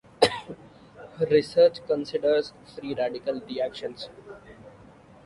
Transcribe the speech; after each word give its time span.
Her 1.17 1.27
research 1.29 1.85
considers 1.85 2.53
free 2.75 2.95
radical 2.95 3.39
reactions. 3.39 4.09